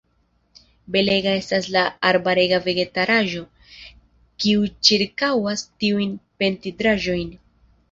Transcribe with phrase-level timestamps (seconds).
[0.93, 3.45] Belega estas la arbarega vegetaĵaro,
[4.47, 7.33] kiu ĉirkaŭas tiujn pentrindaĵojn.